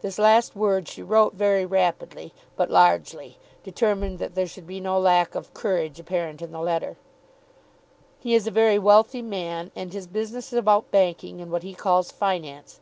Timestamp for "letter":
6.58-6.96